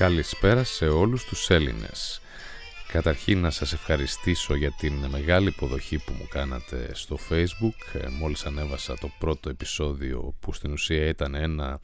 [0.00, 2.20] Καλησπέρα σε όλους τους Έλληνες.
[2.92, 8.44] Καταρχήν να σας ευχαριστήσω για την μεγάλη υποδοχή που μου κάνατε στο facebook ε, μόλις
[8.44, 11.80] ανέβασα το πρώτο επεισόδιο που στην ουσία ήταν ένα,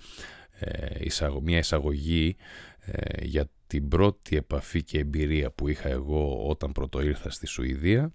[0.59, 2.37] ε, μια εισαγωγή
[2.81, 8.11] ε, για την πρώτη επαφή και εμπειρία που είχα εγώ όταν πρώτο ήρθα στη Σουηδία.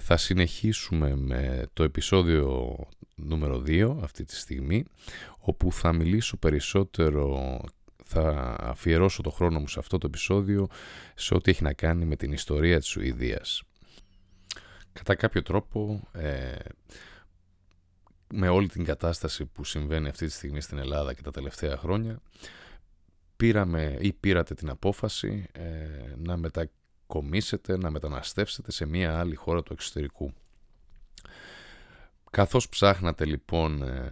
[0.00, 2.76] Θα συνεχίσουμε με το επεισόδιο
[3.14, 4.84] νούμερο 2 αυτή τη στιγμή
[5.38, 7.58] όπου θα μιλήσω περισσότερο
[8.12, 10.68] θα αφιερώσω το χρόνο μου σε αυτό το επεισόδιο
[11.14, 13.62] σε ό,τι έχει να κάνει με την ιστορία της Σουηδίας.
[14.92, 16.54] Κατά κάποιο τρόπο, ε,
[18.34, 22.20] με όλη την κατάσταση που συμβαίνει αυτή τη στιγμή στην Ελλάδα και τα τελευταία χρόνια,
[23.36, 29.72] πήραμε ή πήρατε την απόφαση ε, να μετακομίσετε, να μεταναστεύσετε σε μια άλλη χώρα του
[29.72, 30.32] εξωτερικού.
[32.30, 34.08] Καθώς ψάχνατε λοιπόν ε,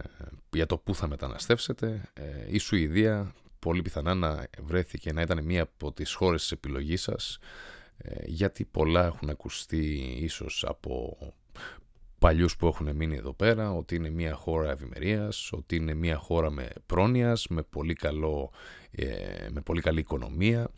[0.49, 2.11] για το πού θα μεταναστεύσετε,
[2.49, 7.39] η Σουηδία πολύ πιθανά να βρέθηκε να ήταν μία από τις χώρες της επιλογής σας
[7.97, 11.17] ε, γιατί πολλά έχουν ακουστεί ίσως από
[12.19, 16.51] παλιούς που έχουν μείνει εδώ πέρα ότι είναι μια χώρα ευημερίας, ότι είναι μια χώρα
[16.51, 18.51] με πρόνοιας, με πολύ, καλό,
[18.91, 20.69] ε, με πολύ καλή οικονομία,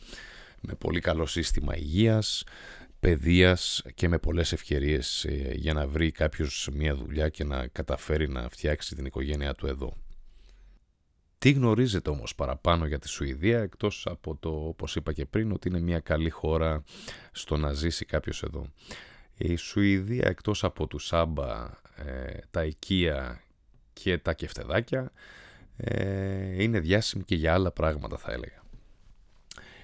[0.61, 2.43] με πολύ καλό σύστημα υγείας,
[2.99, 8.29] παιδείας και με πολλές ευκαιρίες ε, για να βρει κάποιος μια δουλειά και να καταφέρει
[8.29, 10.02] να φτιάξει την οικογένειά του εδώ.
[11.43, 15.67] Τι γνωρίζετε όμως παραπάνω για τη Σουηδία εκτός από το όπως είπα και πριν ότι
[15.67, 16.83] είναι μια καλή χώρα
[17.31, 18.67] στο να ζήσει κάποιος εδώ;
[19.37, 23.41] Η Σουηδία εκτός από του Σάμπα, ε, τα οικία
[23.93, 25.11] και τα κεφτεδάκια
[25.77, 28.63] ε, είναι διάσημη και για άλλα πράγματα θα έλεγα.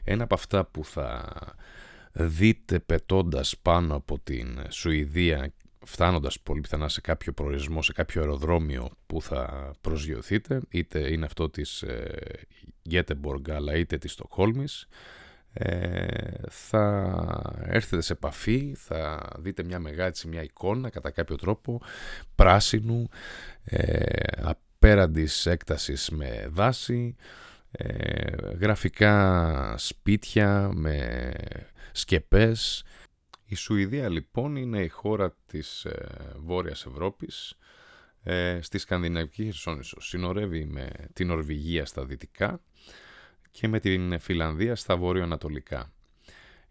[0.03, 1.33] Ένα από αυτά που θα
[2.11, 5.53] δείτε πετώντας πάνω από την Σουηδία
[5.85, 11.49] φτάνοντας πολύ πιθανά σε κάποιο προορισμό, σε κάποιο αεροδρόμιο που θα προσγειωθείτε, είτε είναι αυτό
[11.49, 12.47] της ε,
[12.89, 14.87] Γκέτεμποργκ αλλά είτε της Στοκχόλμης,
[15.53, 16.07] ε,
[16.49, 21.81] θα έρθετε σε επαφή, θα δείτε μια μεγάλη μια εικόνα κατά κάποιο τρόπο
[22.35, 23.09] πράσινου,
[23.63, 23.97] ε,
[24.41, 27.15] απέραντης έκτασης με δάση,
[27.71, 31.31] ε, γραφικά σπίτια με
[31.91, 32.83] σκεπές,
[33.51, 37.57] η Σουηδία λοιπόν είναι η χώρα της ε, Βόρειας Ευρώπης
[38.23, 40.01] ε, στη Σκανδιναβική Χερσόνησο.
[40.01, 42.61] Συνορεύει με την Νορβηγία στα δυτικά
[43.51, 45.93] και με την Φιλανδία στα βόρειο-ανατολικά.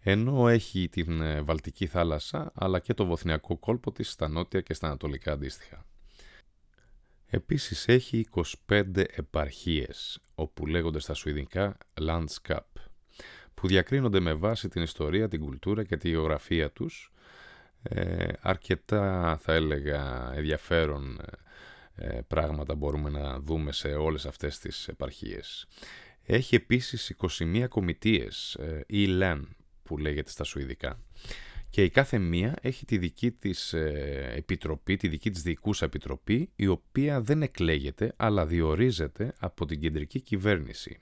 [0.01, 4.75] Ενώ έχει την ε, Βαλτική θάλασσα αλλά και το βοθνιακό κόλπο της στα νότια και
[4.75, 5.87] στα ανατολικά αντίστοιχα.
[7.27, 8.27] Επίσης έχει
[8.67, 12.59] 25 επαρχίες όπου λέγονται στα σουηδικά Landskap
[13.61, 17.13] που διακρίνονται με βάση την ιστορία, την κουλτούρα και τη γεωγραφία τους.
[17.83, 21.21] Ε, αρκετά θα έλεγα ενδιαφέρον
[21.95, 25.67] ε, πράγματα μπορούμε να δούμε σε όλες αυτές τις επαρχίες.
[26.23, 31.01] Έχει επίσης 21 κομιτείες, ε, ή λεν που λέγεται στα Σουηδικά.
[31.71, 36.51] Και η κάθε μία έχει τη δική της ε, επιτροπή, τη δική της διοικούσα επιτροπή,
[36.57, 40.99] η οποία δεν εκλέγεται αλλά διορίζεται από την κεντρική κυβέρνηση.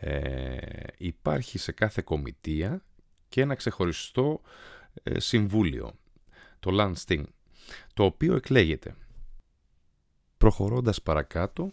[0.00, 0.56] Ε,
[0.96, 2.82] υπάρχει σε κάθε κομιτεία
[3.28, 4.40] και ένα ξεχωριστό
[5.02, 5.92] ε, συμβούλιο,
[6.60, 7.22] το Landsting,
[7.94, 8.94] το οποίο εκλέγεται.
[10.38, 11.72] Προχωρώντας παρακάτω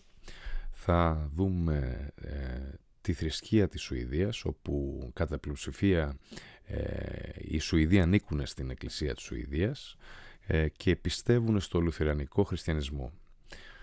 [0.72, 2.60] θα δούμε ε,
[3.02, 6.18] τη θρησκεία της Σουηδίας όπου κατά πλειοψηφία
[6.64, 9.96] ε, οι Σουηδοί ανήκουν στην Εκκλησία της Σουηδίας
[10.78, 13.12] και πιστεύουν στο Λουθερανικό Χριστιανισμό.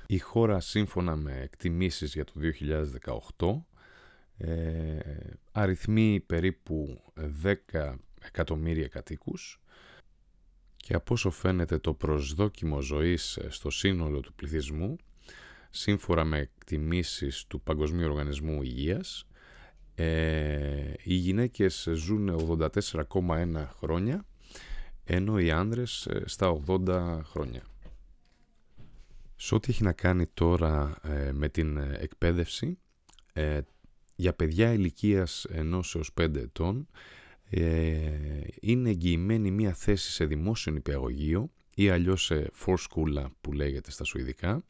[0.06, 2.32] Η χώρα σύμφωνα με εκτιμήσεις για το
[3.38, 3.72] 2018
[4.42, 4.98] ε,
[5.53, 7.03] αριθμεί περίπου
[7.75, 9.60] 10 εκατομμύρια κατοίκους
[10.76, 14.97] και από όσο φαίνεται το προσδόκιμο ζωής στο σύνολο του πληθυσμού
[15.70, 19.26] σύμφωνα με εκτιμήσεις του Παγκοσμίου Οργανισμού Υγείας
[19.94, 24.27] ε, οι γυναίκες ζουν 84,1 χρόνια
[25.04, 27.62] ενώ οι άνδρες ε, στα 80 χρόνια.
[29.36, 32.78] Σε ό,τι έχει να κάνει τώρα ε, με την εκπαίδευση,
[33.33, 33.60] ε,
[34.14, 36.88] για παιδιά ηλικίας 1 έως 5 ετών
[37.50, 44.04] ε, είναι εγγυημένη μία θέση σε δημόσιο νηπιαγωγείο ή αλλιώς σε school που λέγεται στα
[44.04, 44.64] Σουηδικά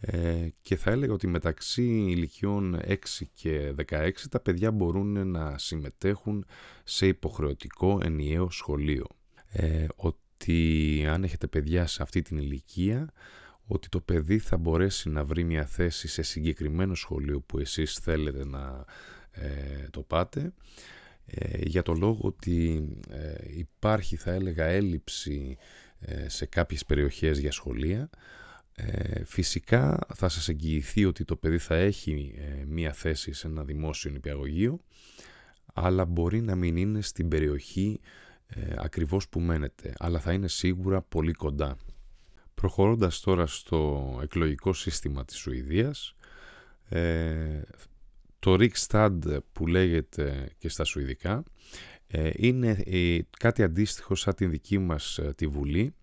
[0.00, 2.96] ε, και θα έλεγα ότι μεταξύ ηλικιών 6
[3.34, 6.46] και 16 τα παιδιά μπορούν να συμμετέχουν
[6.84, 9.06] σε υποχρεωτικό ενιαίο σχολείο.
[9.50, 13.12] Ε, ότι αν έχετε παιδιά σε αυτή την ηλικία
[13.68, 18.44] ότι το παιδί θα μπορέσει να βρει μια θέση σε συγκεκριμένο σχολείο που εσείς θέλετε
[18.44, 18.84] να
[19.30, 20.52] ε, το πάτε
[21.26, 25.56] ε, για το λόγο ότι ε, υπάρχει θα έλεγα έλλειψη
[26.26, 28.10] σε κάποιες περιοχές για σχολεία
[28.80, 33.64] Ε, φυσικά θα σας εγγυηθεί ότι το παιδί θα έχει ε, μία θέση σε ένα
[33.64, 34.80] δημόσιο νηπιαγωγείο
[35.74, 38.00] αλλά μπορεί να μην είναι στην περιοχή
[38.46, 41.76] ε, ακριβώς που μένετε αλλά θα είναι σίγουρα πολύ κοντά.
[42.60, 46.14] Προχωρώντας τώρα στο εκλογικό σύστημα της Σουηδίας
[46.88, 47.60] ε,
[48.38, 49.18] το Riksdag
[49.52, 51.42] που λέγεται και στα Σουηδικά
[52.06, 52.84] ε, είναι
[53.38, 55.94] κάτι αντίστοιχο σαν την δική μας τη Βουλή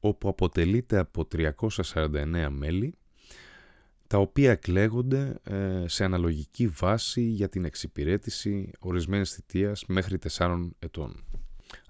[0.00, 2.94] όπου αποτελείται από 349 μέλη
[4.06, 11.24] τα οποία εκλέγονται ε, σε αναλογική βάση για την εξυπηρέτηση ορισμένης θητείας μέχρι 4 ετών.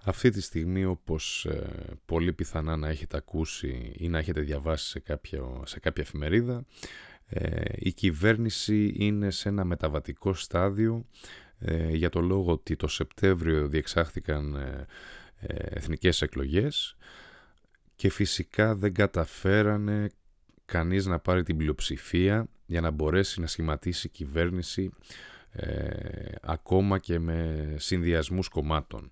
[0.04, 4.98] Αυτή τη στιγμή όπως ε, πολύ πιθανά να έχετε ακούσει ή να έχετε διαβάσει σε,
[4.98, 6.64] κάποιο, σε κάποια εφημερίδα
[7.26, 11.06] ε, η κυβέρνηση είναι σε ένα μεταβατικό στάδιο
[11.90, 14.56] για το λόγο ότι το Σεπτέμβριο διεξάχθηκαν
[15.70, 16.96] εθνικές εκλογές
[18.00, 20.08] και φυσικά δεν καταφέρανε
[20.64, 24.90] κανείς να πάρει την πλειοψηφία για να μπορέσει να σχηματίσει κυβέρνηση
[25.52, 29.10] ε, ακόμα και με συνδυασμούς κομμάτων.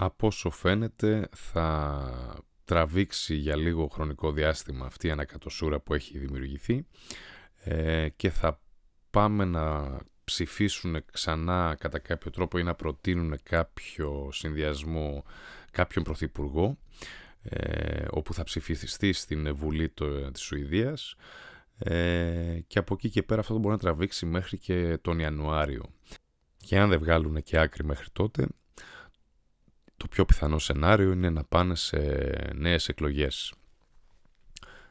[0.00, 6.86] Από όσο φαίνεται θα τραβήξει για λίγο χρονικό διάστημα αυτή η ανακατοσούρα που έχει δημιουργηθεί
[7.64, 8.60] ε, και θα
[9.10, 15.24] πάμε να ψηφίσουν ξανά κατά κάποιο τρόπο ή να προτείνουν κάποιο συνδυασμό
[15.70, 16.78] κάποιον πρωθυπουργό
[17.42, 21.16] ε, όπου θα ψηφιστεί στην Βουλή το, της Σουηδίας
[21.78, 25.82] ε, και από εκεί και πέρα αυτό μπορεί να τραβήξει μέχρι και τον Ιανουάριο.
[26.56, 28.46] Και αν δεν βγάλουν και άκρη μέχρι τότε,
[29.98, 31.98] το πιο πιθανό σενάριο είναι να πάνε σε
[32.54, 33.54] νέες εκλογές.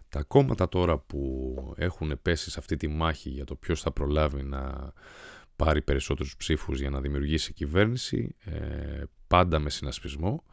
[0.09, 4.43] Τα κόμματα τώρα που έχουν πέσει σε αυτή τη μάχη για το ποιος θα προλάβει
[4.43, 4.93] να
[5.55, 10.43] πάρει περισσότερους ψήφους για να δημιουργήσει κυβέρνηση, ε, πάντα με συνασπισμό,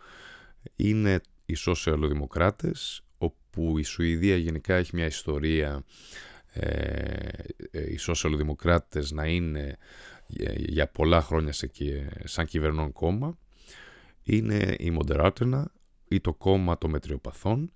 [0.76, 5.84] είναι οι σοσιαλοδημοκράτες, όπου η Σουηδία γενικά έχει μια ιστορία
[6.52, 7.28] ε,
[7.70, 9.76] ε οι σοσιαλοδημοκράτες να είναι
[10.36, 11.70] ε, για πολλά χρόνια σε,
[12.24, 13.38] σαν κυβερνών κόμμα,
[14.24, 15.72] είναι η Μοντεράτενα
[16.08, 17.72] ή το κόμμα των μετριοπαθών,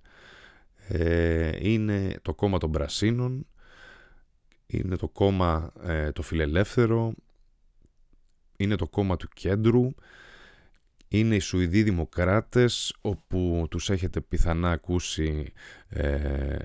[0.88, 3.46] ε, είναι το κόμμα των Πρασίνων,
[4.66, 5.72] είναι το κόμμα
[6.12, 7.14] το φιλελεύθερο,
[8.56, 9.94] είναι το κόμμα του κέντρου,
[11.08, 15.52] είναι οι Σουηδοί Δημοκράτες όπου τους έχετε πιθανά ακούσει
[15.88, 16.56] ε,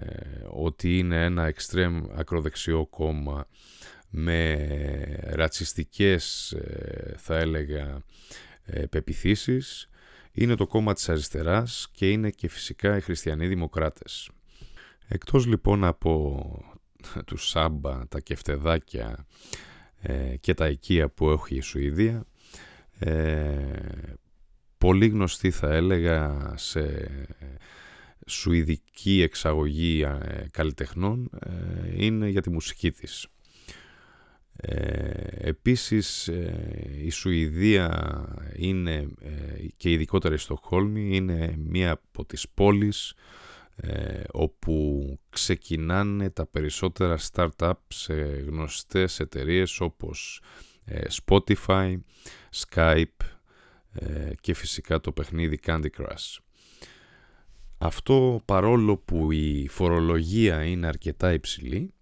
[0.49, 3.47] ότι είναι ένα εξτρέμ ακροδεξιό κόμμα
[4.09, 4.67] με
[5.23, 8.01] ρατσιστικές ε, θα έλεγα
[8.65, 9.89] ε, πεπιθήσεις
[10.31, 14.29] είναι το κόμμα της αριστεράς και είναι και φυσικά οι χριστιανοί δημοκράτες.
[15.07, 16.41] Εκτός λοιπόν από
[17.27, 19.25] του Σάμπα, τα κεφτεδάκια
[20.01, 22.25] ε, και τα οικία που έχει η Σουηδία
[24.77, 27.09] πολύ γνωστή θα έλεγα σε
[28.27, 33.27] σουηδική εξαγωγή ε, καλλιτεχνών ε, είναι για τη μουσική της.
[34.55, 35.12] Ε,
[35.43, 36.29] επίσης
[37.01, 38.25] η Σουηδία
[38.55, 39.07] είναι
[39.77, 43.13] και ειδικότερα η Στοκχόλμη είναι μία από τις πόλεις
[44.31, 50.41] όπου ξεκινάνε τα περισσότερα startup σε γνωστές εταιρείες όπως
[51.25, 51.97] Spotify,
[52.53, 53.33] Skype,
[53.93, 56.37] ε, και φυσικά το παιχνίδι Candy Crush.
[57.77, 61.93] Αυτό παρόλο που η φορολογία είναι αρκετά υψηλή,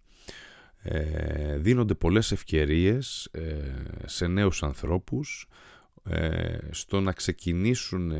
[0.82, 3.74] ε, δίνονται πολλές ευκαιρίες ε,
[4.06, 5.48] σε νέους ανθρώπους
[6.70, 8.12] στο να ξεκινήσουν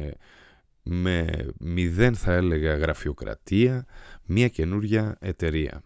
[0.84, 3.86] με μηδέν θα έλεγα γραφειοκρατία
[4.26, 5.84] μια καινούρια εταιρεία.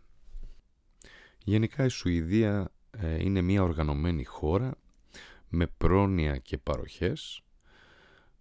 [1.44, 2.72] Γενικά η Σουηδία
[3.20, 4.78] είναι μια οργανωμένη χώρα
[5.50, 7.46] με πρόνοια και παροχές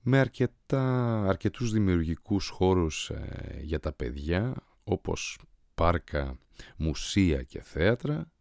[0.07, 5.39] με αρκετά, αρκετούς δημιουργικούς χώρους ε, για τα παιδιά, όπως
[5.75, 6.39] πάρκα,
[6.77, 8.33] μουσεία και θέατρα,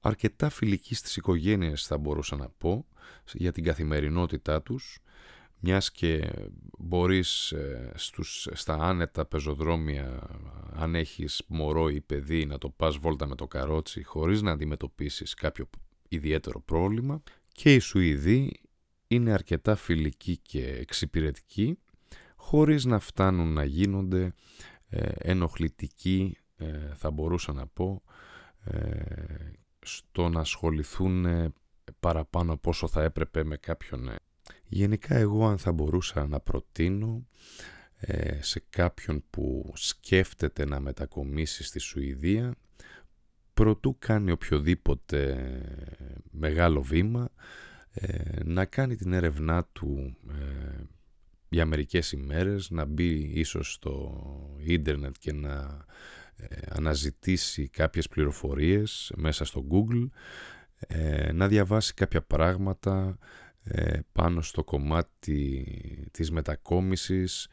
[0.00, 2.86] αρκετά φιλική στις οικογένειες θα μπορούσα να πω,
[3.32, 4.98] για την καθημερινότητά τους,
[5.58, 6.32] μιας και
[6.78, 10.28] μπορείς ε, στους, στα άνετα πεζοδρόμια,
[10.72, 15.34] αν έχεις μωρό ή παιδί, να το πας βόλτα με το καρότσι, χωρίς να αντιμετωπίσεις
[15.34, 15.70] κάποιο
[16.08, 17.22] ιδιαίτερο πρόβλημα,
[17.52, 18.60] και οι Σουηδοί
[19.06, 21.78] είναι αρκετά φιλικοί και εξυπηρετικοί
[22.36, 24.32] χωρίς να φτάνουν να γίνονται
[24.88, 28.02] ε, ενοχλητικοί ε, θα μπορούσα να πω
[28.64, 29.02] ε,
[29.80, 31.26] στο να ασχοληθούν
[32.00, 34.10] παραπάνω από όσο θα έπρεπε με κάποιον.
[34.64, 37.26] Γενικά εγώ αν θα μπορούσα να προτείνω
[38.40, 42.54] σε κάποιον που σκέφτεται να μετακομίσει στη Σουηδία
[43.54, 45.36] προτού κάνει οποιοδήποτε
[46.30, 47.30] μεγάλο βήμα
[47.98, 50.65] ε, να κάνει την έρευνά του ε,
[51.56, 54.22] για μερικές ημέρες, να μπει ίσως στο
[54.58, 55.84] ίντερνετ και να
[56.68, 60.08] αναζητήσει κάποιες πληροφορίες μέσα στο Google,
[61.32, 63.18] να διαβάσει κάποια πράγματα
[64.12, 65.66] πάνω στο κομμάτι
[66.10, 67.48] της μετακόμισης,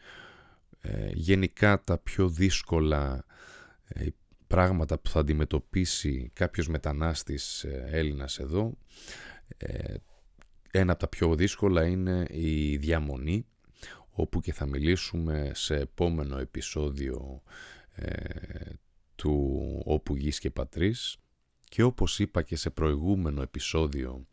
[1.13, 3.25] γενικά τα πιο δύσκολα
[4.47, 8.77] πράγματα που θα αντιμετωπίσει κάποιος μετανάστης Έλληνας εδώ.
[10.71, 13.45] Ένα από τα πιο δύσκολα είναι η διαμονή,
[14.13, 17.41] όπου και θα μιλήσουμε σε επόμενο επεισόδιο
[19.15, 21.17] του «Όπου γης και πατρίς».
[21.69, 24.25] Και όπως είπα και σε προηγούμενο επεισόδιο,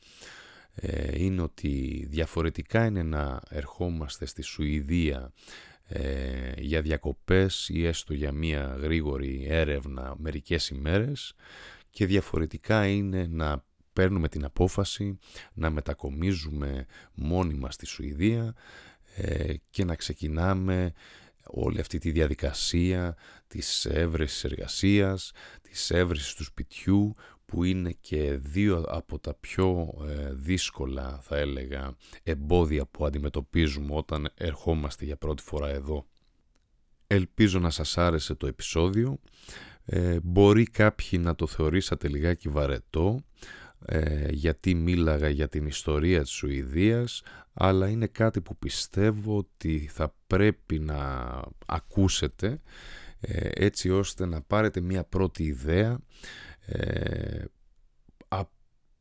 [1.16, 5.32] είναι ότι διαφορετικά είναι να ερχόμαστε στη Σουηδία
[5.92, 11.34] ε, για διακοπές ή έστω για μία γρήγορη έρευνα μερικές ημέρες
[11.90, 15.18] και διαφορετικά είναι να παίρνουμε την απόφαση
[15.52, 18.54] να μετακομίζουμε μόνιμα στη Σουηδία ε,
[19.70, 20.92] και να ξεκινάμε
[21.46, 27.14] όλη αυτή τη διαδικασία της έβρεσης εργασίας, της έβρεσης του σπιτιού
[27.50, 34.30] που είναι και δύο από τα πιο ε, δύσκολα θα έλεγα εμπόδια που αντιμετωπίζουμε όταν
[34.34, 36.06] ερχόμαστε για πρώτη φορά εδώ.
[37.06, 39.18] Ελπίζω να σας άρεσε το επεισόδιο.
[39.84, 43.20] Ε, μπορεί κάποιοι να το θεωρήσατε λιγάκι βαρετό
[43.86, 47.22] ε, γιατί μίλαγα για την ιστορία της Σουηδίας
[47.52, 50.98] αλλά είναι κάτι που πιστεύω ότι θα πρέπει να
[51.66, 52.60] ακούσετε
[53.54, 55.98] έτσι ώστε να πάρετε μια πρώτη ιδέα
[56.66, 57.44] ε,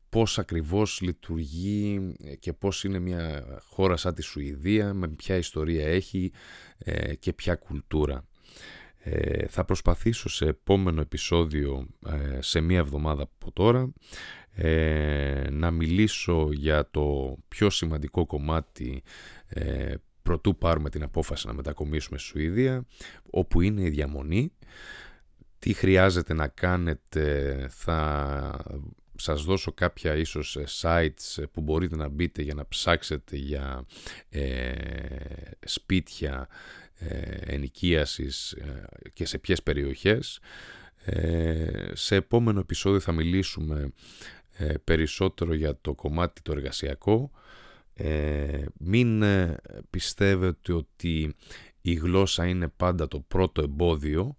[0.10, 6.32] πώς ακριβώς λειτουργεί και πώς είναι μια χώρα σαν τη Σουηδία, με ποια ιστορία έχει
[6.78, 8.28] ε, και ποια κουλτούρα.
[9.02, 13.94] Ε, θα προσπαθήσω σε επόμενο επεισόδιο, ε, σε μία εβδομάδα από τώρα,
[15.50, 19.04] να μιλήσω για το πιο σημαντικό κομμάτι
[20.22, 22.86] προτού πάρουμε την απόφαση να μετακομίσουμε στη Σουηδία,
[23.30, 24.52] όπου είναι η διαμονή.
[25.60, 28.58] Τι χρειάζεται να κάνετε θα
[29.20, 33.86] σας δώσω κάποια ίσως ε, sites που μπορείτε να μπείτε για να ψάξετε για
[34.30, 34.72] ε,
[35.66, 36.48] σπίτια
[36.96, 40.40] ε, ενοικίασης ε, και σε ποιες περιοχές.
[41.94, 43.94] σε επόμενο επεισόδιο θα μιλήσουμε
[44.84, 47.32] περισσότερο για το κομμάτι το εργασιακό.
[48.78, 49.24] μην
[49.90, 51.36] πιστεύετε ότι
[51.82, 54.38] η γλώσσα είναι πάντα το πρώτο εμπόδιο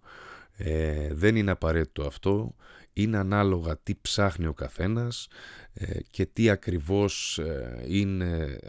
[0.63, 2.55] ε, δεν είναι απαραίτητο αυτό,
[2.93, 5.27] είναι ανάλογα τι ψάχνει ο καθένας
[5.73, 8.59] ε, και τι ακριβώς ε, είναι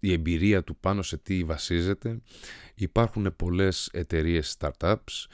[0.00, 2.20] η εμπειρία του πάνω σε τι βασίζεται.
[2.74, 5.26] Υπάρχουν πολλές εταιρείες startups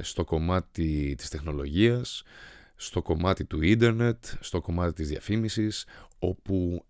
[0.00, 2.22] στο κομμάτι της τεχνολογίας,
[2.76, 5.86] στο κομμάτι του ίντερνετ, στο κομμάτι της διαφήμισης,
[6.18, 6.84] όπου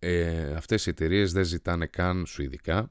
[0.57, 2.91] αυτές οι εταιρείες δεν ζητάνε καν σου ειδικά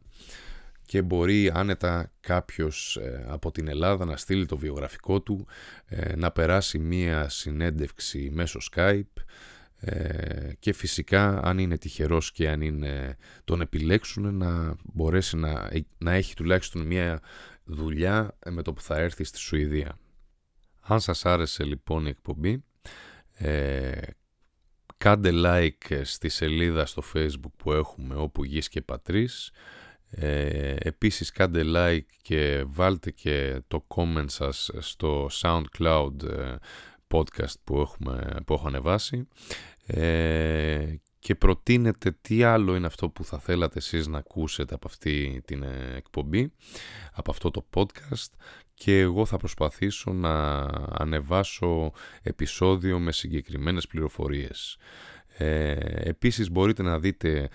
[0.87, 5.47] και μπορεί άνετα κάποιος ε, από την Ελλάδα να στείλει το βιογραφικό του,
[5.85, 9.23] ε, να περάσει μία συνέντευξη μέσω Skype
[9.79, 16.11] ε, και φυσικά αν είναι τυχερός και αν είναι, τον επιλέξουν να μπορέσει να, να
[16.11, 17.21] έχει τουλάχιστον μία
[17.63, 19.99] δουλειά με το που θα έρθει στη Σουηδία.
[20.79, 22.63] Αν σας άρεσε λοιπόν η εκπομπή,
[23.33, 24.01] ε,
[24.97, 29.51] κάντε like στη σελίδα στο facebook που έχουμε όπου γης και πατρίς
[30.09, 36.55] ε, επίσης κάντε like και βάλτε και το comment σας στο SoundCloud ε,
[37.07, 39.27] podcast που, έχουμε, που έχω ανεβάσει
[39.85, 45.41] ε, και προτείνετε τι άλλο είναι αυτό που θα θέλατε εσείς να ακούσετε από αυτή
[45.45, 46.51] την ε, εκπομπή,
[47.13, 48.31] από αυτό το podcast
[48.73, 50.59] και εγώ θα προσπαθήσω να
[50.89, 54.77] ανεβάσω επεισόδιο με συγκεκριμένες πληροφορίες.
[55.37, 55.71] Ε,
[56.09, 57.49] επίσης μπορείτε να δείτε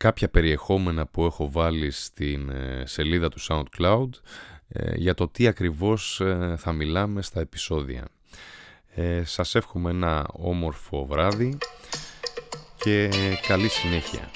[0.00, 4.08] κάποια περιεχόμενα που έχω βάλει στην ε, σελίδα του SoundCloud
[4.68, 8.04] ε, για το τι ακριβώς ε, θα μιλάμε στα επεισόδια.
[9.24, 11.58] Σας εύχομαι ένα όμορφο βράδυ
[12.76, 13.10] και
[13.46, 14.30] καλή συνέχεια.